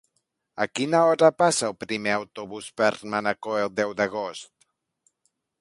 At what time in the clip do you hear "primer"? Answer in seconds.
1.83-2.15